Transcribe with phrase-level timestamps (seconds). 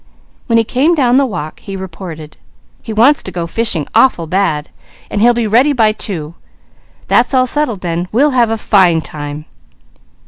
[0.47, 2.37] When he came down the walk he reported:
[2.81, 4.69] "He wants to go fishing awful bad,
[5.11, 6.33] and he'll be ready by two.
[7.07, 8.07] That's all settled then.
[8.11, 9.45] We'll have a fine time."